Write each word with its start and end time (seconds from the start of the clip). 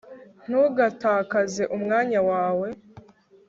ntugatakaze 0.47 1.63
umwanya 1.75 2.19
wawe 2.29 2.67